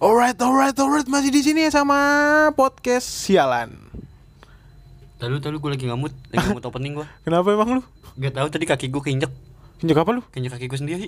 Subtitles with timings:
[0.00, 2.00] Alright, alright, alright masih di sini sama
[2.56, 3.68] podcast sialan.
[5.20, 7.06] Lalu lalu gue lagi ngamut, lagi ngamut opening gue.
[7.28, 7.82] Kenapa emang lu?
[8.16, 9.28] Gak tahu tadi kaki gue keinjek,
[9.84, 10.24] Injek apa lu?
[10.32, 11.06] keinjek kaki gue sendiri.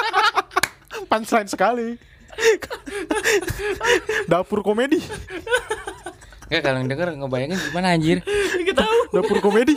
[1.12, 2.00] Punchline sekali.
[4.32, 5.04] Dapur komedi.
[6.48, 8.24] Enggak kalau denger ngebayangin gimana anjir.
[8.64, 9.00] Gak tahu.
[9.12, 9.76] Dapur komedi.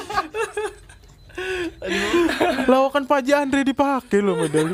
[2.72, 4.72] Lawakan Pak Andre dipakai loh medali.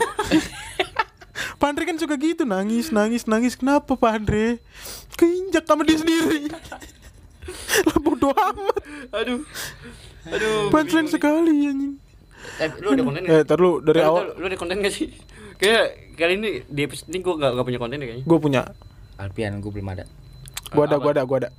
[1.64, 4.60] Pak Andre kan suka gitu nangis nangis nangis kenapa Pak Andre
[5.16, 6.52] keinjak sama dia sendiri
[7.88, 8.76] lah bodo amat
[9.16, 9.40] Aduh.
[10.26, 10.68] Aduh.
[10.68, 11.14] punchline nih.
[11.14, 11.96] sekali anjing
[12.54, 13.48] Eh, lu ada konten eh gak?
[13.48, 15.08] tar lu dari Lu- awal lu- ada konten gak sih?
[15.56, 18.26] Kayak kali ini di episode ini gue gak, gak punya konten deh kayaknya.
[18.26, 18.62] gue punya
[19.16, 20.04] Alpian gue belum ada.
[20.70, 21.50] gua ada gua ada gua ada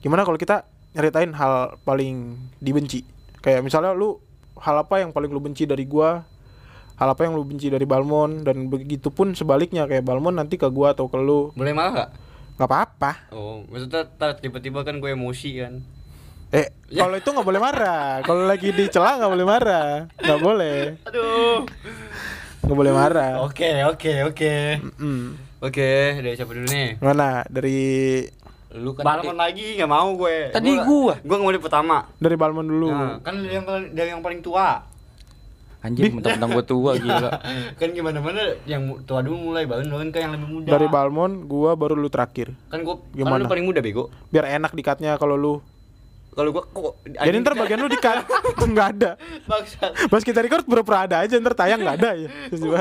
[0.00, 3.06] gimana kalau kita nyeritain hal paling dibenci
[3.38, 4.18] kayak misalnya lu
[4.56, 6.26] hal apa yang paling lu benci dari gua
[6.94, 10.66] hal apa yang lu benci dari Balmon dan begitu pun sebaliknya kayak Balmon nanti ke
[10.66, 12.10] gua atau ke lu Boleh marah gak?
[12.54, 15.82] nggak apa-apa Oh, maksudnya tar, tiba-tiba kan gue emosi kan.
[16.50, 17.02] eh Ya.
[17.02, 21.66] kalau itu nggak boleh marah kalau lagi dicela nggak boleh marah nggak boleh Aduh.
[22.62, 24.54] nggak boleh marah Oke, oke, oke.
[24.94, 25.26] Mm.
[25.60, 27.00] Oke, dari siapa dulu nih?
[27.00, 28.22] mana dari
[28.70, 30.50] Lu kan Balmon lagi gak mau gue.
[30.50, 31.14] Tadi gua.
[31.16, 32.10] Gue gak mau di pertama.
[32.16, 34.82] dari Balmon dulu Nah, kan dari yang dari yang paling tua.
[35.84, 37.30] Anjir mentang-mentang gue tua gila.
[37.76, 40.68] kan gimana mana yang tua dulu mulai baru nurun ke yang lebih muda.
[40.72, 43.44] dari Balmon gua baru lu terakhir kan gue kan Gimana?
[43.44, 44.08] lu paling muda bego.
[44.32, 45.54] biar enak dikatnya kalau lu
[46.34, 48.26] Kalau gua kok jadi ntar bagian lu dikat
[48.74, 49.10] nggak ada
[49.46, 50.10] bangsat.
[50.10, 52.28] Pas kita record pura-pura ada aja ntar tayang nggak ada ya.
[52.58, 52.74] Lu.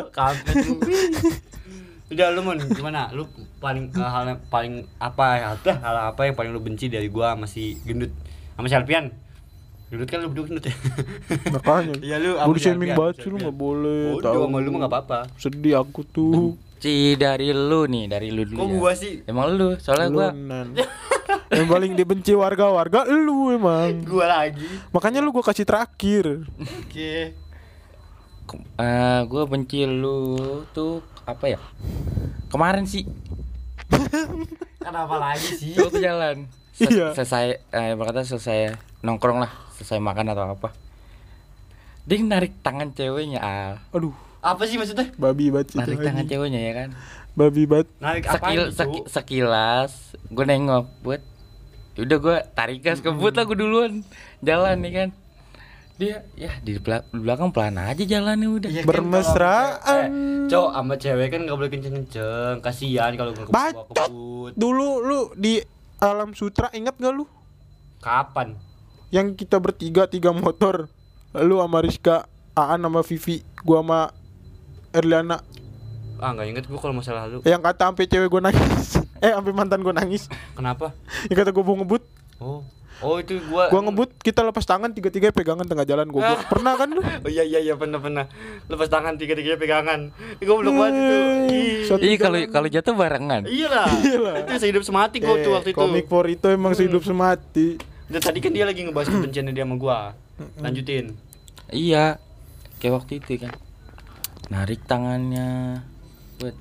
[2.10, 3.14] Udah lu mon gimana?
[3.14, 3.30] Lu
[3.62, 5.54] paling eh, hal yang paling apa ya?
[5.86, 8.10] Hal, apa yang paling lu benci dari gua masih gendut
[8.58, 9.14] sama si Alpian?
[9.94, 10.76] Gendut kan lu berdua gendut ya.
[11.48, 11.94] makanya.
[12.02, 14.04] Iya lu Gue shaming banget si sih lu nggak boleh.
[14.18, 15.20] Bodoh sama lu mah gak apa-apa.
[15.38, 16.34] Sedih aku tuh.
[16.84, 18.60] Si dari lu nih, dari lu dulu.
[18.60, 18.76] Kok ya.
[18.76, 19.24] gua sih?
[19.24, 20.30] Emang lu, soalnya Lu, gua.
[21.48, 24.04] Yang paling dibenci warga-warga lu emang.
[24.04, 24.68] Gua lagi.
[24.92, 26.44] Makanya lu gua kasih terakhir.
[26.60, 27.40] Oke.
[28.44, 30.36] ke- eh gua benci lu
[30.70, 31.60] tuh apa ya?
[32.50, 33.08] Kemarin sih
[34.76, 35.72] Kenapa lagi sih?
[35.74, 36.52] gua ke jalan.
[36.74, 37.14] Se- Iya.
[37.14, 40.70] Selesai eh berkata selesai nongkrong lah, selesai makan atau apa.
[42.04, 43.74] Dia narik tangan ceweknya, Al.
[43.92, 45.08] Aduh, Apa sih maksudnya?
[45.16, 46.32] babi banget sih Narik itu tangan anjing.
[46.32, 46.90] ceweknya ya kan.
[47.34, 47.88] Babi banget.
[47.98, 49.92] Narik apa Sekil, seki- sekilas
[50.26, 51.22] gue nengok buat
[51.96, 54.02] udah gue tarik gas kebut lah gue duluan
[54.40, 55.10] jalan nih kan
[55.94, 59.78] dia ya di bela- di belakang pelan aja jalannya udah Iya kan, Bermesraan.
[59.86, 60.06] eh,
[60.50, 63.94] Cowok sama cewek kan gak boleh kenceng-kenceng Kasian kalau gue Bacot.
[63.94, 65.62] kebut Dulu lu di
[66.00, 67.30] Alam Sutra ingat gak lu?
[68.00, 68.58] Kapan?
[69.14, 70.90] Yang kita bertiga tiga motor.
[71.38, 72.26] Lu sama Rizka,
[72.58, 74.00] Aan sama Vivi, gua sama
[74.90, 75.38] Erliana.
[76.18, 77.46] Ah gak inget gue kalau masalah lu.
[77.46, 78.90] Yang kata sampai cewek gue nangis.
[79.24, 80.28] Eh sampai mantan gue nangis.
[80.52, 80.92] Kenapa?
[81.32, 82.04] yang kata gue mau ngebut.
[82.44, 82.60] Oh.
[83.02, 86.76] Oh itu gua gue ngebut kita lepas tangan tiga tiga pegangan tengah jalan gue pernah
[86.76, 87.02] kan lu?
[87.26, 88.28] Oh iya iya iya pernah pernah.
[88.68, 90.12] Lepas tangan tiga-tiga pegangan.
[90.40, 91.96] Gue belum banget itu.
[92.00, 93.48] Iya kalau kalau jatuh barengan.
[93.48, 93.88] Iya lah.
[93.92, 94.34] Iyalah.
[94.44, 95.80] Itu sehidup semati gue tuh Eh, waktu itu.
[95.80, 99.76] komik for itu emang sehidup semati Dan tadi kan dia lagi ngebahas kebenciannya dia sama
[99.76, 100.00] gua.
[100.60, 101.16] Lanjutin.
[101.70, 102.20] Iya
[102.78, 103.54] kayak waktu itu kan.
[104.50, 105.82] Narik tangannya.
[106.38, 106.56] Buat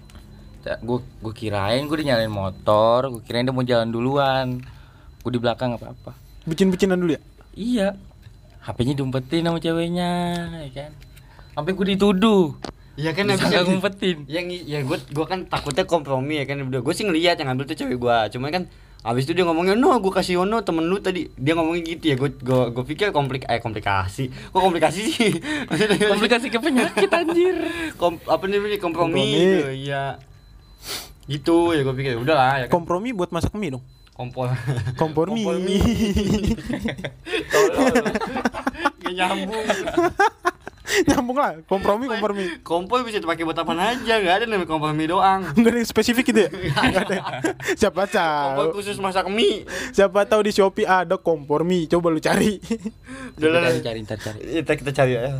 [0.62, 4.46] gue gue kirain gue udah nyalain motor gue kirain dia mau jalan duluan.
[5.20, 6.12] Gue di belakang apa apa.
[6.46, 7.22] Bucin bucinan dulu ya?
[7.54, 7.88] Iya.
[8.62, 10.10] HP-nya diumpetin sama ceweknya,
[10.62, 10.90] ya kan.
[11.52, 12.54] Sampai gue dituduh.
[12.94, 14.16] Iya kan Bisa itu- ngumpetin.
[14.30, 16.62] yang ya gue gue kan takutnya kompromi ya kan?
[16.62, 18.62] Udah gue sih ngeliat yang ngambil tuh cewek gue cuman kan
[19.02, 21.26] abis itu dia ngomongnya no gue kasih ono temen lu tadi.
[21.34, 24.30] Dia ngomongnya gitu ya gue gue gue pikir komplik eh komplikasi.
[24.48, 25.30] Kok komplikasi sih?
[25.68, 27.56] Maksudnya- Komplikasi ke penyakit anjir.
[27.94, 29.26] Kom, apa namanya kompromi, Kompromi.
[29.34, 30.04] gitu iya.
[31.24, 32.78] Gitu ya gue pikir udah lah ya kan.
[32.78, 33.84] Kompromi buat masak mie dong.
[34.12, 34.52] Kompor
[35.02, 35.42] kompromi.
[37.48, 37.94] Tolol.
[39.02, 39.66] Gak nyambung
[41.08, 45.40] nyambung lah kompromi kompromi kompor bisa dipakai buat apa aja nggak ada namanya kompromi doang
[45.56, 46.50] Enggak ada yang spesifik gitu ya?
[46.82, 47.16] Nggak ada.
[47.72, 48.12] Siapa kompor
[48.64, 48.72] tahu?
[48.74, 51.86] khusus masak mie Siapa tahu di Shopee ada kompor mie.
[51.86, 52.58] Coba lu cari.
[53.34, 54.38] udah lah Cari cari ntar cari.
[54.60, 55.32] kita kita cari ya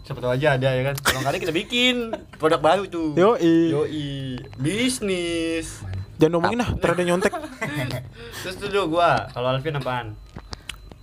[0.00, 3.72] siapa tahu aja ada ya kan kalau nggak ada kita bikin produk baru tuh Yoi.
[3.72, 4.08] Yoi.
[4.58, 5.80] bisnis
[6.14, 7.32] Jangan ngomongin lah, ntar ada yang nyontek.
[8.38, 10.06] terus tuh gua kalau Alvin apaan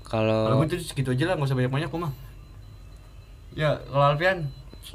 [0.06, 2.14] kalau Kalau tuh segitu aja lah nggak usah banyak banyak gua mah
[3.54, 4.48] ya kalau Alfian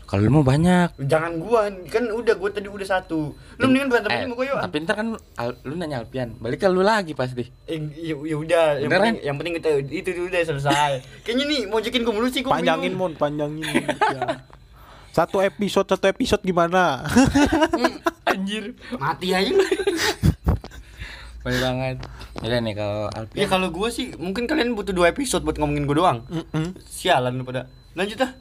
[0.03, 0.99] kalau lu mau banyak.
[1.01, 4.47] jangan gua kan udah gua tadi udah satu lu mendingan berantem aja Eh, sama gua
[4.47, 7.47] yuk tapi ntar kan Al- lu nanya Alpian, balik ke lu lagi pasti.
[7.65, 10.93] Eh, ya, ya udah, yang penting, yang penting kita itu dulu udah selesai.
[11.25, 13.63] Kayaknya nih mau jekin gue mulu sih gue Panjangin mon, panjangin.
[13.89, 14.43] Ya.
[15.11, 17.07] Satu episode, satu episode gimana?
[18.27, 18.77] anjir.
[18.93, 19.65] Mati aja lu.
[21.41, 21.97] Boleh banget.
[22.43, 23.49] Ya nih kalau Ya Alpian.
[23.49, 26.19] kalau gua sih mungkin kalian butuh dua episode buat ngomongin gua doang.
[26.27, 26.75] Mm-mm.
[26.83, 27.71] Sialan lu pada.
[27.95, 28.35] Lanjut ah.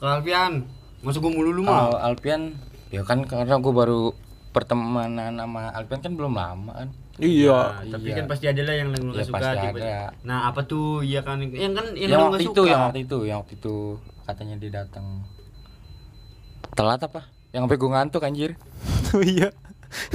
[0.00, 0.52] Kalau Alfian,
[1.00, 2.00] masuk gua mulu lu Kalau mah.
[2.02, 2.56] Alpian
[2.90, 4.10] ya kan karena gue baru
[4.50, 6.88] pertemanan sama Alpian kan belum lama kan.
[7.20, 7.52] Iya.
[7.52, 8.16] Nah, tapi iya.
[8.16, 10.16] kan pasti ada lah yang lu Ya, suka pasti tiba- ada.
[10.24, 11.04] Nah, apa tuh?
[11.04, 12.66] Iya kan yang kan yang, Yang, lu waktu itu, suka.
[12.66, 13.76] yang waktu itu, yang waktu itu
[14.24, 15.06] katanya dia datang.
[16.72, 17.20] Telat apa?
[17.50, 18.52] Yang sampai gue ngantuk anjir.
[19.10, 19.50] Oh iya.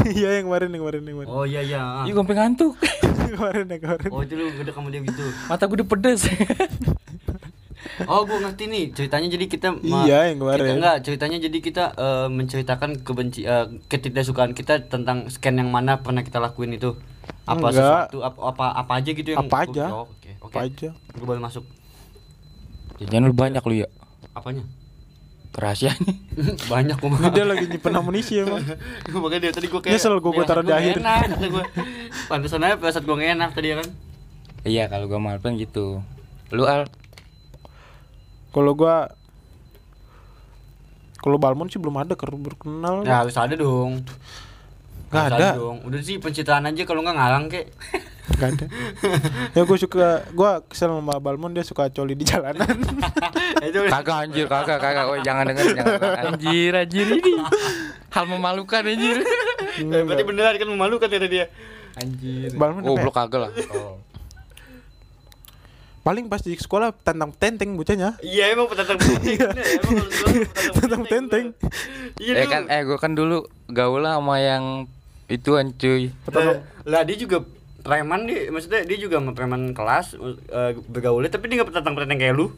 [0.07, 1.29] Iya yang kemarin yang kemarin yang kemarin.
[1.29, 1.79] Oh iya iya.
[1.83, 2.03] ah.
[2.07, 2.73] Iya gue sampai ngantuk.
[3.35, 4.09] kemarin yang kemarin.
[4.09, 5.25] Oh itu lu gede kamu dia gitu.
[5.45, 6.21] Mata gue udah pedes.
[8.03, 8.83] Oh, gua ngerti nih.
[8.91, 10.59] Ceritanya jadi kita Iya, yang kemarin.
[10.59, 16.03] Kita, enggak, ceritanya jadi kita eh, menceritakan kebenci eh, ketidaksukaan kita tentang scan yang mana
[16.03, 16.99] pernah kita lakuin itu.
[17.47, 17.73] Apa Enggak.
[17.77, 19.83] sesuatu apa, apa apa aja gitu yang Apa aja.
[19.93, 20.51] Oh, Oke, oke.
[20.51, 20.89] Apa aja.
[21.15, 21.63] Gua boleh masuk.
[22.99, 23.87] Jangan lu banyak lu ya.
[24.35, 24.63] Apanya?
[25.55, 26.11] Rahasianya.
[26.71, 27.31] Banyak gua mah.
[27.31, 28.59] Dia lagi nyimpen amunisi emang.
[29.23, 30.99] Makanya dia tadi gua kayak Nyesel firasat taruh di akhir.
[30.99, 31.21] Enak.
[32.27, 33.87] Pantesan aja gua nggak enak tadi ya kan.
[34.65, 36.01] Iya kalau gue sama Alpian gitu.
[36.49, 36.89] Lu Al
[38.55, 39.11] Kalau gua
[41.19, 43.03] kalau Balmon sih belum ada kalau berkenal.
[43.03, 44.05] Ya harus ada dong.
[45.11, 45.59] Harus ada.
[45.59, 45.83] dong.
[45.83, 47.67] Udah sih pencitraan aja kalau nggak ngalang kek.
[48.35, 48.65] Gak ada.
[49.53, 52.63] ya gue suka gue kesel sama Balmon dia suka coli di jalanan.
[53.93, 55.05] kagak anjir kagak kagak.
[55.09, 55.95] Oh jangan denger jangan.
[56.31, 57.33] Anjir anjir ini.
[58.13, 59.19] Hal memalukan anjir.
[59.81, 61.49] Eh, berarti beneran kan memalukan kata dia.
[61.99, 62.53] Anjir.
[62.55, 63.03] Balmon Oh, apa ya?
[63.03, 63.51] blok kagak lah.
[63.73, 63.97] Oh.
[66.05, 68.21] Paling pas di sekolah tentang tenteng bocahnya.
[68.21, 69.41] Iya emang petantang tenteng.
[69.41, 70.37] Bener, emang kalau sekolah
[70.77, 71.45] Tentang tenteng.
[72.21, 74.85] Iya Eh kan eh gue kan dulu gaul lah sama yang
[75.25, 76.13] ituan cuy.
[76.29, 77.41] Lah, lah dia juga
[77.81, 80.13] preman dia, maksudnya dia juga sama preman kelas
[80.53, 82.53] eh, bergaulnya tapi dia nggak petantang petantang kayak lu.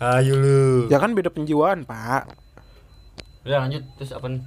[0.00, 0.88] Ayo lu.
[0.88, 2.24] Ya kan beda penjiwaan pak.
[3.44, 4.40] Udah lanjut terus apa nih?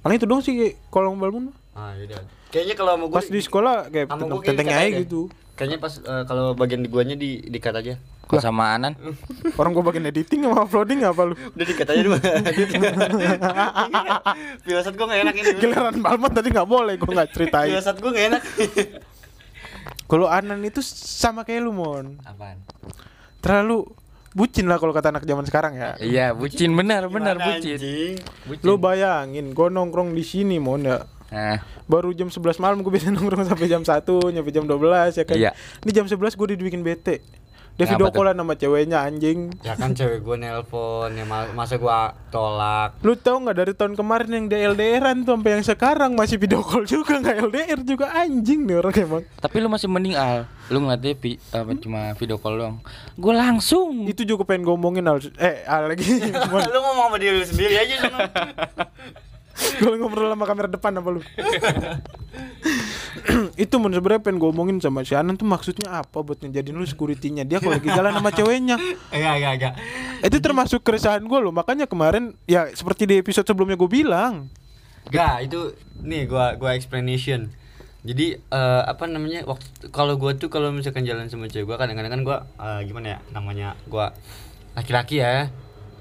[0.00, 1.52] Paling itu dong sih kalau Balmon.
[1.76, 2.24] Ah yaudah.
[2.48, 5.00] Kayaknya kalau sama gue Pas di sekolah kayak tentang aja aja.
[5.04, 5.28] gitu.
[5.52, 7.94] Kayaknya pas eh, kalau bagian di guanya di dikat aja.
[8.22, 8.96] Kalau sama Anan
[9.60, 11.34] Orang gue bagian editing sama uploading apa lu?
[11.36, 12.16] Udah dikat aja dulu.
[14.64, 15.50] Firasat gue gak enak ini.
[15.60, 17.68] Giliran Balmon tadi nggak boleh gue nggak ceritain.
[17.68, 18.42] Firasat gue gak enak.
[20.08, 22.16] Kalau Anan itu sama kayak lu mon.
[22.24, 22.60] apaan?
[23.44, 23.84] Terlalu
[24.32, 25.96] bucin lah kalau kata anak zaman sekarang ya.
[26.00, 27.76] Iya, bucin benar benar bucin.
[28.48, 28.64] Bucin.
[28.64, 31.04] Lu bayangin, gue nongkrong di sini mon ya.
[31.32, 35.24] Nah, Baru jam 11 malam gue bisa nongkrong sampai jam 1 nyampe jam 12 ya
[35.24, 35.36] kan.
[35.36, 35.50] Iya.
[35.80, 37.24] Ini jam 11 gue dibikin bete.
[37.72, 38.20] Dia video tuh?
[38.20, 39.48] callan sama ceweknya anjing.
[39.64, 43.00] Ya kan cewek gue nelpon ya ma- masa gua tolak.
[43.00, 46.60] Lu tau nggak dari tahun kemarin yang dia LDRan tuh sampai yang sekarang masih video
[46.60, 49.24] call juga nggak LDR juga anjing nih orang emang.
[49.40, 50.44] tapi lu masih mending Al.
[50.68, 52.76] Lu ngeliatnya vi, apa cuma video call doang.
[53.16, 54.04] Gue langsung.
[54.04, 56.04] Itu juga pengen ngomongin Al eh Al lagi.
[56.76, 57.96] lu ngomong sama diri sendiri aja.
[59.82, 61.20] Gue ngobrol sama kamera depan apa lu?
[63.62, 67.46] itu mun sebenarnya pengen ngomongin sama si Anan tuh maksudnya apa buat ngejadiin lu security-nya
[67.46, 68.76] dia kalau lagi jalan sama ceweknya.
[69.12, 69.74] Enggak, enggak, enggak.
[70.24, 71.52] Itu termasuk keresahan gue loh.
[71.54, 74.48] Makanya kemarin ya seperti di episode sebelumnya gue bilang.
[75.08, 75.60] Enggak, itu
[76.02, 77.50] nih gua gua explanation.
[78.02, 82.10] Jadi eh, apa namanya waktu kalau gua tuh kalau misalkan jalan sama cewek gua kadang-kadang
[82.10, 84.14] kan gua eh, gimana ya namanya gua
[84.78, 85.50] laki-laki ya.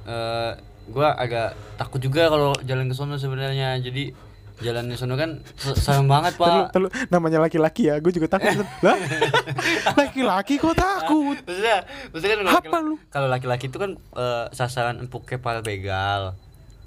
[0.06, 0.51] Eh
[0.92, 3.75] gua agak takut juga kalau jalan ke sono sebenarnya.
[3.77, 4.12] Jadi
[4.60, 6.70] jalan ke sono kan serem banget, Terlalu, Pak.
[6.70, 8.62] terlalu, namanya laki-laki ya, gue juga takut.
[8.82, 8.94] lah,
[9.98, 11.34] laki-laki kok takut?
[11.39, 11.77] Maksudnya,
[12.08, 12.96] maksudnya kan kalau Apa lu?
[13.10, 16.38] Kalau laki-laki itu kan eh, sasaran empuknya para begal.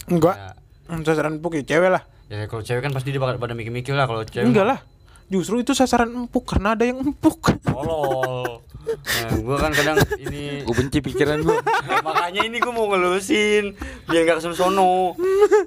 [0.07, 0.37] Enggak.
[0.37, 0.53] Ya,
[0.85, 2.05] Hmm, Sasaran empuk ya cewek lah.
[2.29, 4.45] ya kalau cewek kan pasti dia pada, pada mikir-mikir lah kalau cewek.
[4.45, 4.79] Enggak lah.
[5.27, 7.41] Justru itu sasaran empuk karena ada yang empuk.
[7.65, 8.61] Tolol.
[9.05, 11.57] Nah, gua kan kadang ini Gue benci pikiran gue.
[12.01, 13.77] makanya ini gua mau ngelurusin
[14.09, 15.13] biar nggak ke sana sono.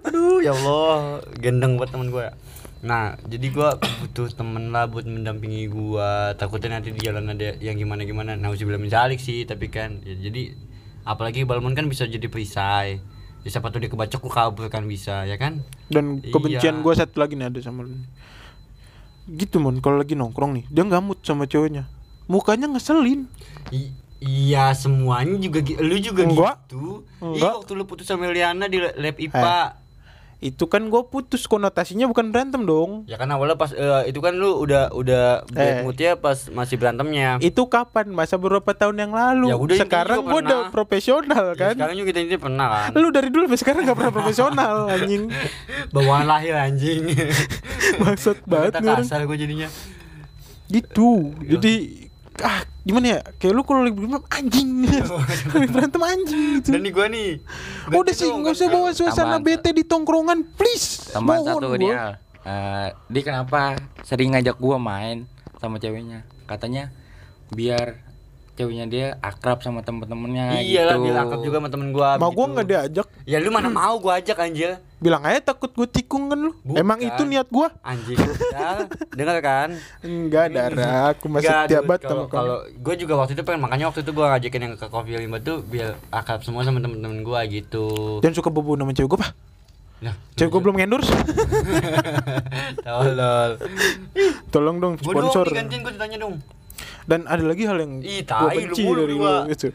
[0.10, 2.34] Aduh, ya Allah, gendeng buat temen gua.
[2.82, 6.34] Nah, jadi gua butuh temen lah buat mendampingi gua.
[6.34, 8.34] Takutnya nanti di jalan ada yang gimana-gimana.
[8.34, 10.58] Nah, udah mencalik sih, tapi kan ya, jadi
[11.06, 12.98] apalagi Balmon kan bisa jadi perisai.
[13.46, 15.62] Ya, siapa tuh dia kebacok gua kabur kan bisa, ya kan?
[15.88, 16.84] Dan kebencian Iya.
[16.84, 17.96] gue satu lagi nih ada sama lu.
[19.28, 21.88] Gitu mon, kalau lagi nongkrong nih, dia nggak mood sama ceweknya.
[22.28, 23.26] Mukanya ngeselin.
[23.70, 26.56] I- iya semuanya juga lu juga Enggak.
[26.66, 27.06] gitu.
[27.20, 27.38] Enggak.
[27.38, 29.84] Iya waktu lu putus sama Liana di lab IPA.
[30.38, 33.06] Itu kan gue putus konotasinya bukan berantem dong.
[33.06, 35.50] Ya kan awalnya pas eh, itu kan lu udah udah Eh.
[35.50, 37.38] bad moodnya pas masih berantemnya.
[37.40, 38.06] Itu kapan?
[38.08, 39.50] Masa beberapa tahun yang lalu.
[39.50, 41.74] Ya udah, sekarang gue udah profesional Ya, kan.
[41.74, 42.90] sekarang juga kita ini pernah kan.
[42.94, 45.24] Lu dari dulu sampai sekarang gak pernah profesional anjing.
[45.90, 47.02] Bawaan lahir anjing.
[48.06, 49.02] Maksud banget orang.
[49.02, 49.70] kasar gue jadinya.
[50.68, 51.34] Gitu.
[51.50, 52.06] Jadi
[52.40, 54.70] ah gimana ya kayak lu kalau lagi berantem anjing
[55.54, 57.32] lagi berantem anjing gitu Dan nih gua nih.
[57.90, 59.42] udah sih nggak usah bawa suasana Tambahan.
[59.44, 61.78] bete di tongkrongan please Tambahan Mohon satu gua.
[61.78, 62.02] dia.
[62.42, 63.62] Eh, dia kenapa
[64.02, 65.28] sering ngajak gua main
[65.58, 66.24] sama ceweknya?
[66.46, 66.94] Katanya
[67.50, 68.07] biar
[68.58, 71.06] ceweknya dia akrab sama temen-temennya Iya lah, gitu.
[71.06, 72.10] dia akap juga sama temen gua.
[72.16, 72.36] mau begitu.
[72.36, 74.82] gua nggak diajak Ya lu mana mau gua ajak anjir.
[74.98, 76.74] bilang aja takut gue tikung kan lu Bukan.
[76.76, 78.18] emang itu niat gua Anjing.
[78.18, 79.70] Ya, dengar kan?
[80.02, 81.86] enggak darah aku masih Nggak, setia Dut.
[81.86, 84.74] banget kalau sama kalau gue juga waktu itu pengen makanya waktu itu gue ngajakin yang
[84.74, 87.86] ke Coffee Limba tuh biar akrab semua sama temen-temen gue gitu.
[88.20, 89.32] jangan suka bobo nama cewek gua pak
[89.98, 91.10] Nah, cewek gua belum endorse
[92.80, 93.52] tolol.
[94.50, 96.36] tolong dong Gue sponsor nih gantian gue ditanya dong.
[97.08, 99.70] Dan ada lagi hal yang Ih, gua tai, lu benci mulu dari lu itu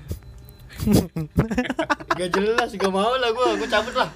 [2.12, 4.11] Gak jelas, gak mau lah gue, gue cabut lah.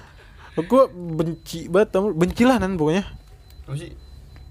[0.57, 3.05] gue benci banget benci lah nan pokoknya.
[3.69, 3.93] Apa sih?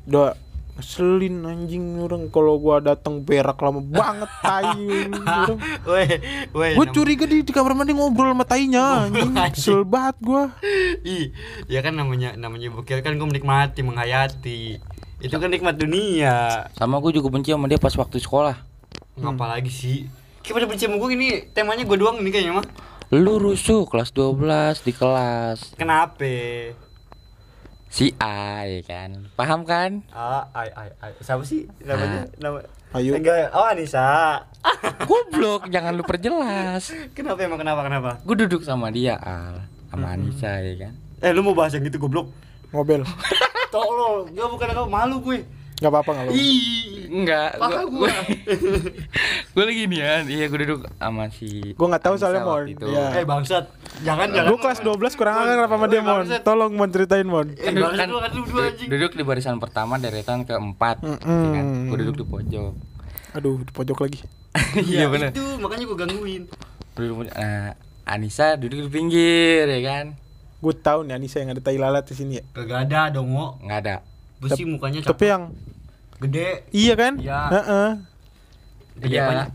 [0.06, 0.38] udah
[0.78, 2.30] ngeselin anjing orang.
[2.30, 4.86] Kalau gua datang berak lama banget tai.
[5.18, 5.58] Orang
[5.90, 6.10] Weh,
[6.54, 6.72] weh.
[6.78, 9.34] gue curiga di, di kamar mandi ngobrol sama tainya anjing.
[9.50, 10.54] kesel banget gua.
[11.02, 11.34] Ih,
[11.66, 14.78] ya kan namanya namanya bukil kan gue menikmati, menghayati.
[15.16, 16.68] Itu kan nikmat dunia.
[16.76, 18.56] Sama gue juga benci sama dia pas waktu sekolah.
[19.16, 19.98] Ngapa lagi sih?
[20.44, 22.66] Kayak pada benci sama gue ini temanya gue doang nih kayaknya mah.
[23.16, 25.78] Lu rusuh kelas 12 di kelas.
[25.80, 26.28] Kenapa?
[27.88, 29.32] Si A ya kan.
[29.32, 30.04] Paham kan?
[30.12, 31.12] Ah, ay, ay, ay.
[31.24, 32.28] Siapa sih namanya?
[32.36, 32.58] Nama
[32.92, 33.16] Ayu.
[33.16, 34.40] Enggak, oh Anissa.
[35.08, 36.92] Goblok, jangan lu perjelas.
[37.16, 38.10] kenapa emang kenapa kenapa?
[38.20, 40.92] Gue duduk sama dia, Al, sama Anissa ya kan.
[41.24, 42.28] Eh, lu mau bahas yang gitu goblok?
[42.74, 43.00] ngobel
[43.68, 45.38] Tolol, enggak bukan aku malu gue.
[45.76, 48.08] nggak apa-apa nggak apa Ih, Enggak, Pakai gue gua.
[49.46, 52.64] gue lagi nih ya, iya gue duduk sama si Gua nggak tahu soalnya, Mon.
[52.66, 53.04] Iya.
[53.14, 53.64] Eh bangsat,
[54.00, 54.48] jangan jangan.
[54.48, 56.42] gue kelas 12 kurang ajar apa sama dia mon Bangsat.
[56.42, 58.88] tolong mon ceritain mon Eh, kan anjing.
[58.88, 61.16] duduk di barisan pertama deretan keempat, ya
[61.52, 61.64] kan?
[61.86, 62.72] Gue duduk di pojok.
[63.34, 64.18] aduh di pojok lagi
[64.88, 65.28] Iya benar.
[65.30, 66.42] Itu makanya gue gangguin.
[66.96, 70.06] Duduk nah, Anissa duduk di pinggir ya kan.
[70.66, 73.54] Gue tahu nih Anissa yang ada tai lalat di sini ya Kagak ada dong, Mo.
[73.60, 73.96] Nggak ada.
[74.36, 75.30] Besi mukanya tapi cakep.
[75.30, 75.42] yang
[76.18, 76.48] gede.
[76.70, 77.38] iya kan Iya.
[77.52, 77.88] Heeh.
[78.98, 79.46] Gede apanya?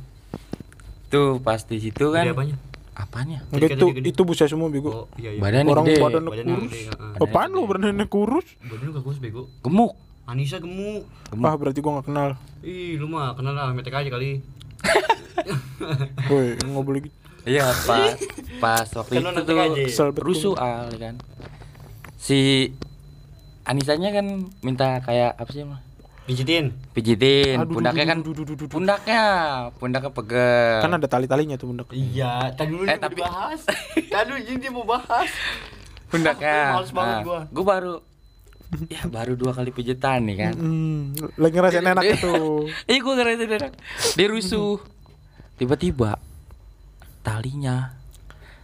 [1.07, 2.23] Tuh pas di situ kan.
[2.23, 2.55] Gede apanya?
[2.93, 3.39] Apanya?
[3.49, 4.07] Enggak itu Gede-gede.
[4.09, 5.41] itu busa semua bego Oh, iya iya.
[5.41, 5.99] Badannya orang gede.
[5.99, 6.83] badan Badannya kurus gede,
[7.19, 9.41] apaan lu badannya kurus Badan lu gak kurus bego.
[9.59, 9.91] Gemuk.
[10.23, 11.03] Anissa gemuk.
[11.27, 11.43] Gemuk.
[11.43, 12.29] ah berarti gua nggak kenal
[12.61, 14.39] Ih, lu mah kenal lah metek aja kali.
[16.29, 18.13] woi nggak boleh gitu Iya pas
[18.59, 19.33] pas waktu Kan
[19.75, 21.15] itu tuh rusuh al ya kan.
[22.15, 22.69] Si
[23.61, 24.25] Anisanya kan
[24.59, 25.81] minta kayak apa sih mah?
[26.21, 26.73] Pijitin.
[26.93, 28.69] Pijitin, Aduh, pundaknya kan duh, duh, duh, duh, duh.
[28.69, 29.23] pundaknya,
[29.77, 30.79] pundaknya pegel.
[30.79, 33.61] kan ada tali-talinya tuh bunda Iya, tadi dulu Eh, tapi- dibahas.
[34.13, 35.29] Tadi dulu dia mau bahas.
[36.07, 36.77] pundaknya.
[36.77, 37.39] Males banget gua.
[37.49, 37.93] Gua baru
[38.87, 40.53] ya baru dua kali pijitan nih kan.
[40.55, 42.33] hmm, lagi ngerasain enak itu
[42.89, 43.71] Iya gua ngerasain enak.
[44.15, 44.77] Dia rusuh.
[45.57, 46.15] Tiba-tiba
[47.21, 47.93] talinya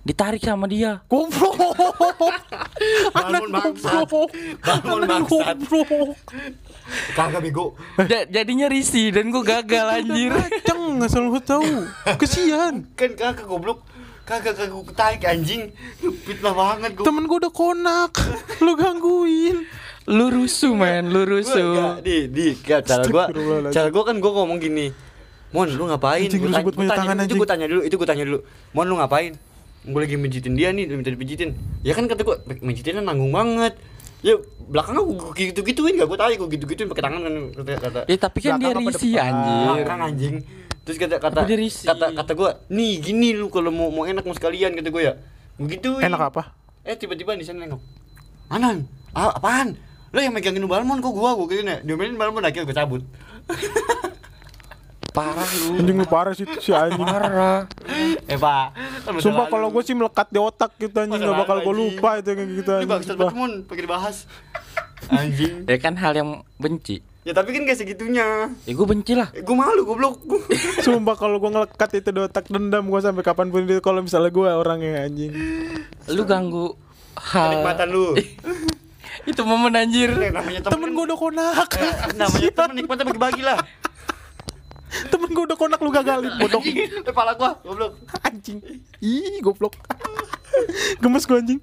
[0.02, 1.04] ditarik sama dia.
[1.06, 1.60] goblok
[3.20, 4.08] anak Bangun bangsat.
[4.08, 4.30] goblok
[4.64, 5.58] Bangun bangsat.
[5.60, 6.16] goblok
[7.12, 7.76] Kagak bego.
[8.08, 10.32] Ja- jadinya risih dan gua gagal anjir.
[10.68, 11.84] Ceng, asal lu tahu.
[12.16, 12.88] Kesian.
[12.96, 13.84] Kan kagak goblok.
[14.24, 15.76] Kagak kagak gua tarik anjing.
[16.24, 17.04] Fitnah banget gua.
[17.04, 18.16] Temen gua udah konak.
[18.64, 19.68] Lu gangguin.
[20.08, 22.00] Lu rusuh men, lu rusuh.
[22.00, 23.76] di di cara gua Astagfirullahaladzim.
[23.76, 24.88] cara gua kan gua ngomong gini
[25.56, 26.28] Mon lu ngapain?
[26.28, 27.40] Anjing, lu tanya- punya tanya- tangan, itu anjing.
[27.40, 28.40] gua tanya dulu itu gua tanya dulu.
[28.76, 29.32] Mon lu ngapain?
[29.88, 31.56] Gue lagi menjitin dia nih minta dipijitin.
[31.80, 33.80] Ya kan kata gua menjitinnya nanggung banget.
[34.20, 34.36] Ya
[34.68, 38.00] belakangnya gua gitu gituin gak gua tarik gua gitu gituin pakai tangan kan kata kata.
[38.12, 38.92] Ya tapi kan dia depan?
[38.92, 39.76] anjir.
[39.80, 40.36] belakang anjing.
[40.84, 41.40] Terus kata kata
[41.88, 45.14] kata kata gua nih gini lu kalau mau mau enak mau sekalian kata gua ya.
[45.56, 46.52] Begitu Enak apa?
[46.84, 47.80] eh tiba-tiba di sana nengok.
[48.52, 48.84] Anan
[49.16, 49.80] ah, apaan?
[50.12, 51.32] Lo yang megangin balmon kok gua?
[51.36, 53.02] Gua gini diomelin balmon akhirnya gua cabut
[55.18, 55.68] Parah lu.
[55.76, 57.02] Anjing lu parah sih si anjing.
[57.02, 57.66] Parah.
[58.24, 58.66] eh pak
[59.02, 62.30] kan Sumpah kalau gue sih melekat di otak gitu anjing Gak bakal gue lupa itu
[62.30, 63.18] kayak gitu ini anjing sumpah.
[63.24, 64.16] banget mon pakai dibahas
[65.10, 67.02] anjing Ya kan hal yang benci.
[67.24, 69.32] ya tapi kan gak segitunya Ya gue benci lah.
[69.32, 70.22] eh, gua malu goblok
[70.86, 74.30] Sumpah kalau gue ngelekat itu di otak dendam gue sampai kapan pun itu kalau misalnya
[74.30, 75.32] gue orangnya anjing
[76.08, 76.76] Lu ganggu
[77.18, 77.58] hal.
[77.58, 78.14] kenikmatan lu
[79.26, 80.08] Itu momen anjir.
[80.14, 83.60] Namanya Temen gue udah konak Eh, namanya temen nikmatnya bagi-bagi lah
[85.12, 86.64] Temen gue udah konak lu gagalin bodoh.
[87.04, 88.00] Kepala gua goblok.
[88.24, 88.64] Anjing.
[89.04, 89.76] Ih goblok.
[91.04, 91.60] Gemes gue anjing.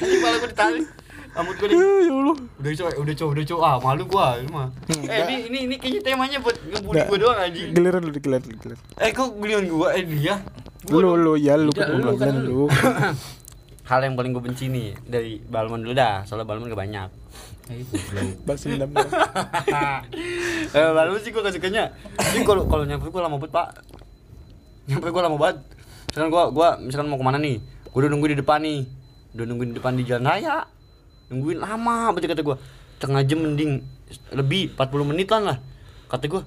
[0.00, 0.86] Anjing kepala gua ditarik.
[1.32, 2.36] Rambut gua nih Ya Allah.
[2.60, 4.68] Udah coba udah coba udah coba ah malu gua ini mah.
[4.88, 7.68] Eh ini ini ini kayaknya temanya buat ngebully gua doang anjing.
[7.76, 8.78] Giliran lu giliran lu giliran.
[9.00, 9.88] Eh kok giliran gua?
[9.96, 10.34] Eh dia?
[10.88, 11.88] Gua Lu lu ya lu kan
[12.42, 12.66] lu,
[13.92, 16.24] hal yang paling gue benci nih dari balmon dulu dah.
[16.24, 17.21] Soalnya balmon gak banyak
[18.44, 19.06] Balas dendam gua.
[20.72, 21.94] eh balmon sih gue gak sukanya
[22.34, 23.68] ini kalau kalau nyamper gue lama banget pak.
[24.90, 25.56] Nyampe gue lama banget.
[26.10, 28.80] Misalkan gue gua misalkan mau ke mana nih gue udah nungguin di depan nih.
[29.32, 30.66] Udah nungguin di depan di jalan raya.
[31.32, 32.56] Nungguin lama berarti kata gue
[33.00, 33.82] tengah jam mending
[34.36, 35.58] lebih 40 menitan lah
[36.12, 36.42] kata gue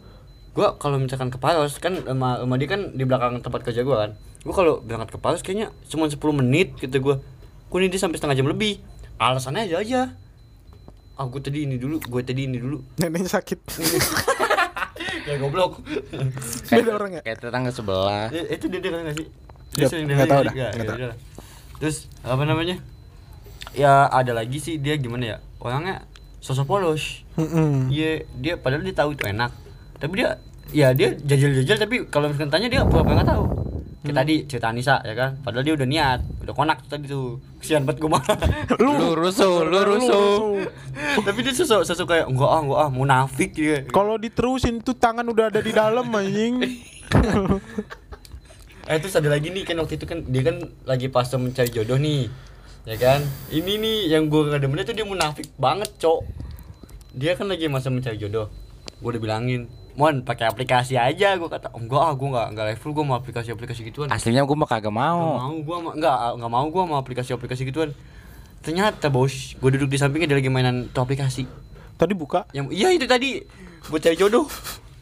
[0.56, 3.96] gue kalau misalkan ke Paros kan sama, sama dia kan di belakang tempat kerja gue
[3.98, 4.12] kan.
[4.46, 7.16] Gue kalau berangkat ke Paros kayaknya cuma 10 menit kata gue
[7.66, 8.80] kok ini dia sampai setengah jam lebih.
[9.16, 10.02] Alasannya aja aja
[11.16, 13.60] ah gue tadi ini dulu gue tadi ini dulu Neneknya sakit.
[15.28, 15.80] ya goblok
[16.68, 17.22] Beda orang ya?
[17.24, 18.28] Kayak tetangga sebelah.
[18.30, 19.28] Eh, itu dia dengar nggak sih?
[19.76, 20.56] Nggak- sering dengar tahu nggak dah?
[20.56, 21.16] Ya, nggak ya tahu.
[21.80, 22.76] Terus apa namanya?
[23.76, 25.38] Ya ada lagi sih dia gimana ya?
[25.60, 26.04] Orangnya
[26.40, 27.24] sosok polos.
[27.90, 29.52] Iya, dia padahal dia tahu itu enak.
[29.98, 30.40] Tapi dia
[30.72, 33.44] ya dia jajal-jajal tapi kalau misalkan tanya dia pura-pura nggak tahu.
[34.06, 37.42] Kayak tadi cerita Anissa ya kan, padahal dia udah niat, udah konak tuh tadi tuh.
[37.60, 38.24] Kesian banget gue mah.
[38.84, 40.62] Lu rusuh, lu rusuh.
[41.26, 43.82] tapi dia sosok sosok kayak enggak ah, enggak ah, munafik dia.
[43.90, 46.62] Kalau diterusin tuh tangan udah ada di dalam anjing.
[48.86, 51.98] Eh terus ada lagi nih kan waktu itu kan dia kan lagi pas mencari jodoh
[51.98, 52.30] nih
[52.86, 56.22] ya kan ini nih yang gue gak demennya tuh dia munafik banget cok
[57.18, 58.46] dia kan lagi masa mencari jodoh
[59.02, 62.90] gue udah bilangin mon pakai aplikasi aja gue kata enggak ah gue nggak nggak level
[62.92, 64.12] gue mau aplikasi aplikasi gituan.
[64.12, 65.40] Aslinya gue mah kagak Nggak mau.
[65.40, 67.96] mau gue mah nggak nggak mau gue mau aplikasi aplikasi gituan.
[68.60, 71.48] Ternyata bos gue duduk di sampingnya dia lagi mainan tuh aplikasi.
[71.96, 72.44] Tadi buka.
[72.52, 73.40] yang iya itu tadi.
[73.88, 74.52] Buat cari jodoh.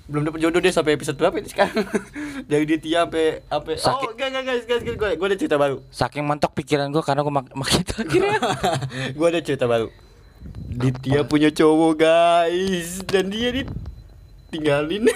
[0.04, 1.80] Belum dapet jodoh dia sampai episode berapa ini sekarang?
[2.52, 4.04] Dari dia Tia sampai sampai Sakit.
[4.04, 4.94] oh enggak enggak enggak enggak.
[4.94, 5.78] Gue gue ada cerita baru.
[5.90, 8.40] Saking mentok pikiran gue karena gue mak makin itu akhirnya.
[9.18, 9.88] gue ada cerita baru.
[10.70, 13.00] Ditya punya cowok guys.
[13.08, 13.64] Dan dia
[14.54, 15.10] ditinggalin.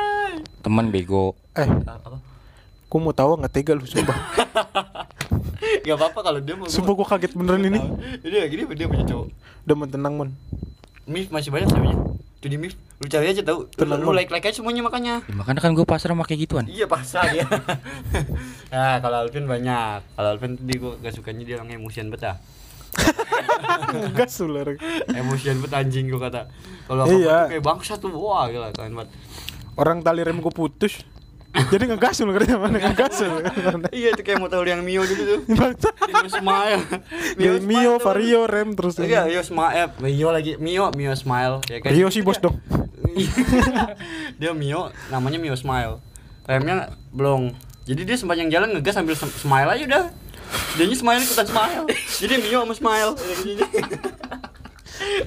[0.64, 1.32] Temen bego.
[1.56, 2.20] Eh, apa?
[2.92, 4.14] gua mau tahu nggak tega lu sumpah.
[5.64, 7.80] Gak apa-apa kalau dia mau Sumpah gua kaget beneran ini.
[8.20, 9.26] Dia gini dia punya cowok.
[9.64, 10.30] Udah mau tenang, Mon.
[11.04, 12.00] Mif masih banyak namanya
[12.40, 15.60] Tuh di Mif Lu cari aja tau Tenang, Lu like-like aja semuanya makanya Ya, makanya
[15.60, 16.64] kan gue pasrah pakai gituan.
[16.64, 17.44] Iya pasar ya
[18.72, 20.00] Nah kalau Alvin banyak.
[20.16, 22.40] Kalau Alvin tadi gue gak sukanya dia orang emosian bet ah
[24.10, 24.78] Enggak suler.
[25.10, 26.50] Emosian bet anjing gue kata
[26.90, 27.18] Kalau Iya.
[27.18, 27.38] iya.
[27.56, 29.10] kayak bangsa tuh Wah gila keren banget
[29.74, 31.02] Orang tali rem gua putus.
[31.54, 33.42] Jadi ngegasul kerja mana ngegasul.
[33.94, 35.40] Iya itu kayak tahu yang Mio dulu tuh.
[35.50, 36.82] Mio Smile
[37.38, 37.92] Mio, Mio.
[38.02, 38.98] Vario, rem terus.
[38.98, 41.90] Iya, Mio Smile, Mio lagi, Mio, Mio Smile, ya kan?
[41.94, 42.58] Rio sih bos dong.
[44.42, 46.02] dia Mio, namanya Mio Smile.
[46.46, 47.54] Remnya belum.
[47.86, 50.04] Jadi dia sepanjang jalan ngegas sambil smile aja udah.
[50.74, 51.84] Dia smile ikutan smile.
[52.18, 53.10] Jadi Mio sama smile.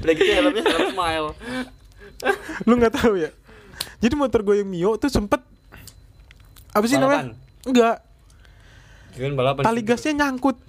[0.03, 1.27] Udah gitu helmnya helm smile.
[2.67, 3.31] Lu nggak tahu ya?
[4.03, 5.39] Jadi motor gue yang Mio tuh sempet
[6.75, 7.33] apa sih namanya?
[7.33, 7.65] Balapan.
[7.67, 7.97] Enggak,
[9.17, 9.63] Kan balapan.
[9.65, 10.57] tali gasnya nyangkut.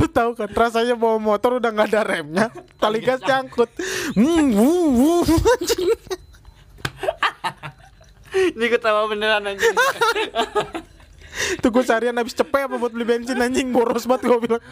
[0.00, 2.46] Lu tahu kan rasanya bawa motor udah nggak ada remnya,
[2.80, 3.68] tali gas nyangkut.
[4.16, 5.22] Hmm, wuh, wuh,
[5.60, 5.92] anjing.
[8.56, 9.76] Ini ketawa beneran anjing.
[11.56, 14.62] Tuh gue seharian habis cepet apa buat beli bensin anjing boros banget gue bilang.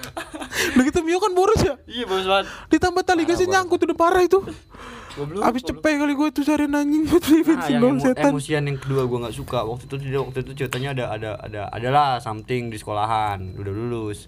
[0.73, 1.75] Lu gitu Mio kan boros ya?
[1.85, 2.47] iya, bagus banget.
[2.69, 4.39] Ditambah tali gasnya nyangkut udah parah itu.
[5.13, 5.43] Goblok.
[5.43, 5.83] Habis goblok.
[5.83, 8.31] cepet kali gue tuh seharian anjing buat beli Nah, bensin yang dong emo- setan.
[8.31, 11.63] emosian yang kedua gua nggak suka waktu itu dia waktu itu ceritanya ada ada ada
[11.69, 14.25] adalah something di sekolahan udah lulus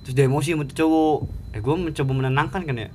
[0.00, 1.18] terus dia emosi sama cowok
[1.50, 2.88] eh gua mencoba menenangkan kan ya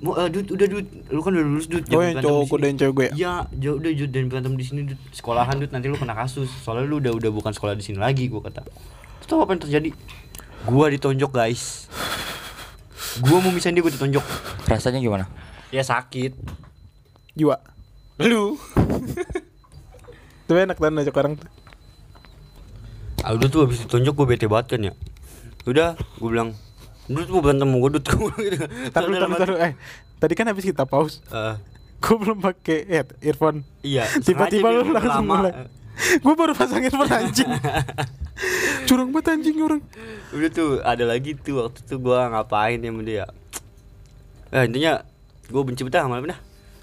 [0.00, 2.48] mau eh, dud udah dud lu kan udah lulus dud Oh, yang cowok di sini."
[2.48, 3.12] gua dan cewek gue ya?
[3.12, 6.46] iya jauh udah dud dan berantem di sini dud sekolahan dud nanti lu kena kasus
[6.56, 9.62] soalnya lu udah udah bukan sekolah di sini lagi gua kata terus tau apa yang
[9.62, 9.90] terjadi
[10.64, 11.90] gua ditonjok guys
[13.20, 14.22] gua mau misahin dia gua ditonjok
[14.64, 15.24] Rasanya gimana?
[15.68, 16.32] ya sakit
[17.34, 17.58] Jiwa.
[18.20, 18.54] lu
[20.44, 21.44] Tuh enak dan ajak orang tuh.
[23.20, 24.92] Ah udah tuh habis ditonjok gue bete banget kan ya
[25.64, 26.56] Udah gue bilang
[27.08, 29.58] Dut mau berantem mau gue dut gue bilang gitu Taruh, taruh, taruh.
[29.58, 29.72] Eh,
[30.16, 31.24] tadi kan habis kita pause.
[31.26, 31.56] Eh,
[31.98, 33.66] Gue belum pakai head earphone.
[33.80, 35.34] Iya Tiba-tiba lu dia langsung lama.
[35.40, 35.52] mulai.
[36.20, 37.50] Gue baru pasang earphone anjing.
[38.86, 39.82] Curang banget anjing orang.
[40.30, 43.24] Udah tuh ada lagi tuh waktu itu gue ngapain ya sama dia
[44.48, 45.02] Eh intinya
[45.44, 46.38] gue benci betah sama dia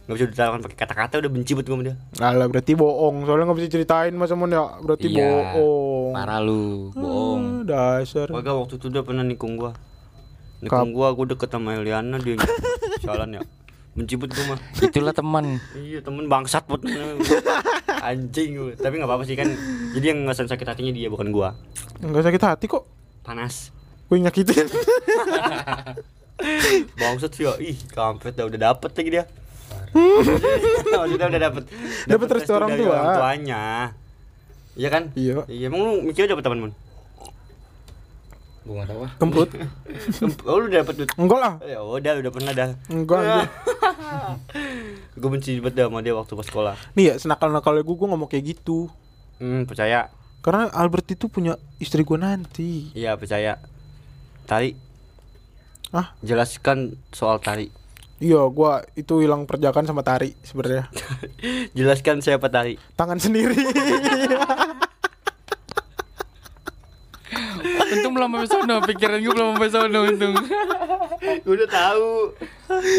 [0.05, 3.23] Gak bisa diterangkan pakai kata-kata udah benci banget gue sama dia Alah berarti bohong.
[3.23, 4.67] Soalnya nggak bisa ceritain masa mon ya.
[4.77, 6.11] Berarti Iya, bohong.
[6.11, 7.43] Parah lu, bohong.
[7.63, 8.27] Ah, dasar.
[8.27, 9.71] Kagak waktu itu udah pernah nikung gue
[10.65, 12.33] Nikung gue gue deket sama Eliana dia
[12.99, 13.41] jalan ya
[13.93, 15.43] Benci banget gue mah Itulah teman.
[15.71, 16.81] Iya temen bangsat put
[18.01, 19.45] Anjing Tapi gak apa-apa sih kan
[19.93, 21.53] Jadi yang ngerasain sakit hatinya dia bukan gua
[21.99, 22.83] Enggak sakit hati kok.
[23.21, 23.69] Panas
[24.05, 24.67] Gue nyakitin.
[26.95, 29.23] Bangsat sih ya Ih kampret dah udah dapet lagi dia
[29.95, 31.63] Maksudnya udah dapet
[32.05, 32.91] Dapet restu restu orang tua.
[32.91, 33.63] orang tuanya
[34.75, 35.03] Iya kan?
[35.15, 35.33] Iya.
[35.47, 36.71] Iya emang lu mikirnya dapet teman mun?
[38.65, 39.11] Gue gak tau ah.
[39.21, 39.49] Kemput.
[40.43, 41.53] Oh lu udah dapet duit Enggak lah.
[41.61, 43.47] Ya udah udah pernah dah Enggak anjing.
[45.15, 48.25] Gue benci banget dah sama dia waktu pas sekolah Nih ya senakal-nakalnya gue gue ngomong
[48.27, 48.89] kayak gitu.
[49.37, 50.09] Hmm, percaya.
[50.39, 52.93] Karena Albert itu punya istri gua nanti.
[52.93, 53.57] Iya, percaya.
[54.45, 54.77] Tari,
[55.89, 57.73] Ah, jelaskan soal tari.
[58.15, 60.85] iya gua itu hilang perjakan sama tari sebenarnya.
[61.77, 62.77] Jelaskan siapa tari.
[62.93, 63.57] Tangan sendiri.
[67.95, 70.35] Untung belum sampai sono, pikiran gue belum sampai sono untung.
[71.41, 72.09] Gue udah tahu.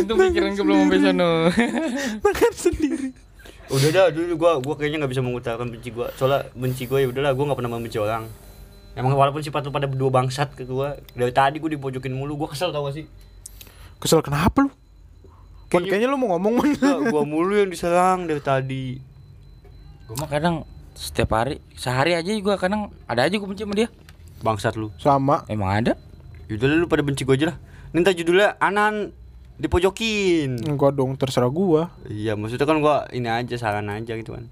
[0.02, 1.30] Untung pikiran gue belum sampai sono.
[2.24, 3.08] Tangan sendiri.
[3.66, 6.06] Udah dah, dulu gua gua kayaknya nggak bisa mengutarakan benci gua.
[6.14, 8.22] Soalnya benci gua ya udahlah, gua nggak pernah membenci orang.
[8.94, 12.48] Emang walaupun sifat lu pada berdua bangsat ke gua, dari tadi gua dipojokin mulu, gua
[12.54, 13.10] kesel tau gak sih?
[13.98, 14.70] Kesel kenapa lu?
[15.66, 16.68] Kayaknya- kayaknya lu mau ngomong Mon.
[16.78, 19.02] Enggak, gua mulu yang diserang dari tadi.
[20.06, 20.62] Gue mah kadang
[20.94, 23.90] setiap hari, sehari aja gue kadang ada aja gue benci sama dia.
[24.44, 24.92] Bangsat lu.
[25.00, 25.44] Sama.
[25.48, 25.92] Emang ada?
[26.46, 27.56] Yaudah lu pada benci gua aja lah.
[27.90, 29.10] Ninta judulnya Anan
[29.56, 30.62] dipojokin.
[30.68, 31.96] Enggak dong, terserah gua.
[32.06, 34.46] Iya, maksudnya kan gua ini aja saran aja gitu kan.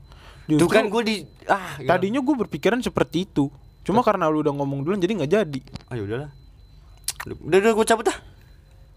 [0.48, 1.88] Justru Tuh kan gua di ah gila.
[1.96, 3.48] Tadinya gua berpikiran seperti itu.
[3.84, 5.60] Cuma karena lu udah ngomong duluan jadi nggak jadi.
[5.92, 6.30] Ah udahlah.
[7.24, 8.16] Udah udah gua cabut dah.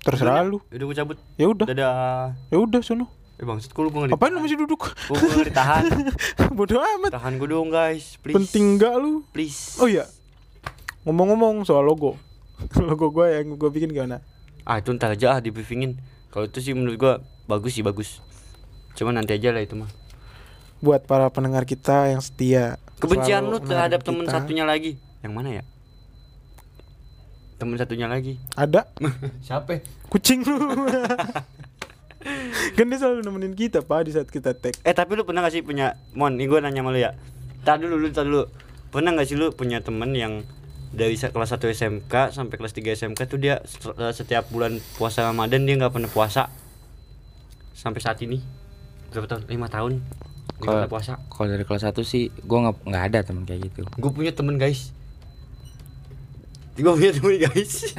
[0.03, 0.59] Terserah lu.
[0.71, 1.17] Udah gua cabut.
[1.35, 1.65] Ya udah.
[1.67, 2.35] Dadah.
[2.51, 3.11] Ya udah sono.
[3.37, 4.91] Eh bangsat gua lu gua nggak Apain lu masih duduk?
[5.07, 5.83] Gua gua ditahan.
[6.57, 7.11] Bodoh amat.
[7.15, 8.35] Tahan gua dong guys, please.
[8.35, 9.23] Penting enggak lu?
[9.31, 9.77] Please.
[9.79, 10.07] Oh iya.
[11.07, 12.19] Ngomong-ngomong soal logo.
[12.83, 14.19] logo gua yang gua bikin gimana?
[14.67, 15.95] Ah itu ntar aja ah di briefingin.
[16.35, 17.13] Kalau itu sih menurut gua
[17.47, 18.19] bagus sih bagus.
[18.99, 19.87] Cuma nanti aja lah itu mah.
[20.83, 22.75] Buat para pendengar kita yang setia.
[22.99, 24.99] Kebencian lu terhadap temen satunya lagi.
[25.23, 25.63] Yang mana ya?
[27.55, 28.35] Temen satunya lagi.
[28.59, 28.91] Ada
[29.47, 29.79] Siapa?
[30.11, 30.59] kucing lu.
[32.75, 35.53] kan dia selalu nemenin kita pak di saat kita tag Eh tapi lu pernah gak
[35.53, 37.15] sih punya Mon, ini gue nanya sama lu ya
[37.63, 38.51] Tar dulu, lu tar dulu
[38.91, 40.43] Pernah gak sih lu punya temen yang
[40.87, 45.67] Dari kelas 1 SMK sampai kelas 3 SMK tuh dia eh, setiap bulan puasa Ramadan
[45.67, 46.47] dia nggak pernah puasa.
[47.75, 48.39] Sampai saat ini.
[49.11, 49.43] Berapa tahun?
[49.47, 49.91] 5 tahun
[50.57, 51.13] Kalau- pernah puasa.
[51.27, 53.81] Kalau dari kelas 1 sih gue nggak nggak ada temen kayak gitu.
[53.99, 54.95] Gue punya temen guys.
[56.79, 57.73] Gue punya temen guys.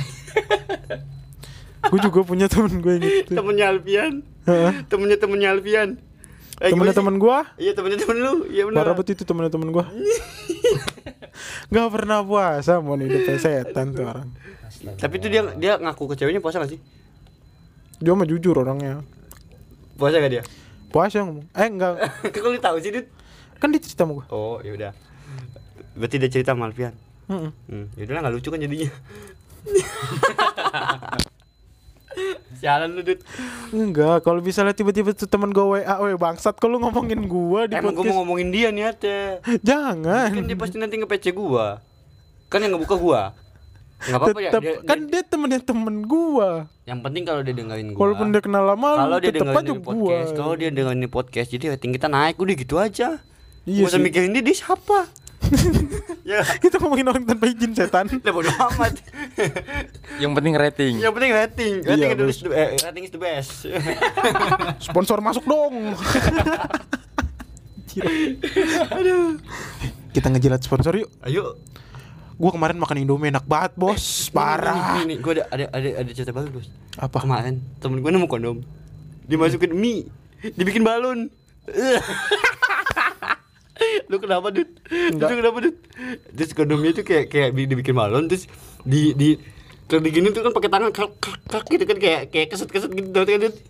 [1.88, 4.20] Gue juga punya temen gue yang gitu Temennya Alfian.
[4.44, 4.72] Heeh.
[4.90, 5.88] Temennya temennya Alfian.
[6.58, 8.34] Eh, temennya temen gue Iya temennya temen lu.
[8.50, 9.84] Iya banget itu temennya temen gue
[11.68, 14.28] nggak pernah puasa mau hidupnya setan tuh orang
[14.78, 16.80] Tapi itu dia dia ngaku ke ceweknya puasa gak sih?
[17.98, 19.02] dia mah jujur orangnya
[19.94, 20.42] Puasa gak dia?
[20.88, 21.98] puasa ngomong eh enggak
[22.32, 23.06] Kok lu tahu sih, Dit?
[23.58, 24.92] kan dia cerita sama gue Oh, ya udah.
[25.98, 26.94] Berarti dia cerita sama Alfian.
[27.26, 27.50] Heeh.
[27.66, 28.90] Hmm, ya udahlah enggak lucu kan jadinya.
[32.58, 33.22] Sialan lu, Dit.
[33.70, 37.94] enggak kalau misalnya tiba-tiba tuh temen gue wa weh bangsat kalau ngomongin gue di Emang
[37.94, 39.38] gua podcast mau ngomongin dia niatnya.
[39.62, 41.78] jangan Kan dia pasti nanti nge-PC gua.
[42.48, 43.22] Kan yang ngebuka gua.
[43.98, 44.50] Enggak apa-apa ya.
[44.54, 46.50] Dia, kan dia- dia temennya temen gue
[46.86, 48.00] yang penting kalau dia dengerin gua.
[48.00, 51.48] walaupun dia kenal lama kalau lu dia dengerin aja gue podcast, kalau dia dengerin podcast,
[51.50, 53.08] jadi rating kita naik udah gitu aja.
[53.68, 55.04] Iya Gak usah mikirin dia, dia siapa.
[56.22, 59.00] Ya, kita ngomongin orang tanpa izin setan udah bodo amat.
[60.16, 60.94] Yang penting rating.
[60.98, 61.74] Yang penting rating.
[61.80, 62.36] Rating, Iya, itu bagus.
[62.36, 63.52] is the- eh, rating is the best.
[64.86, 65.74] sponsor masuk dong
[68.90, 69.40] Aduh.
[70.10, 71.58] kita ngejilat sponsor yuk Ayo.
[72.34, 76.30] Gua kemarin makan Indomie enak banget bos Parah Nih, gue ada ada ada ada cerita
[76.30, 76.70] baru bos.
[76.94, 77.18] Apa?
[77.20, 78.62] Kemarin temen gue nemu kondom,
[79.24, 80.06] dimasukin mie,
[80.52, 81.26] dibikin balon.
[84.08, 84.68] Lu kenapa dud?
[84.88, 85.28] Enggak.
[85.28, 85.76] Lu kenapa dud?
[86.32, 88.48] Terus kondomnya itu kayak kayak di- dibikin balon terus
[88.82, 89.36] di di
[89.84, 91.12] kalau digini tuh kan pakai tangan krek
[91.44, 93.54] krek gitu kan kayak kayak keset keset gitu kan dud?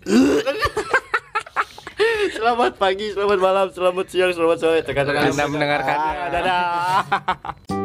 [2.29, 4.79] Selamat pagi, selamat malam, selamat siang, selamat sore.
[4.83, 5.35] Tekan-tekan.
[5.35, 5.97] Anda mendengarkan.
[6.31, 7.75] Dadah.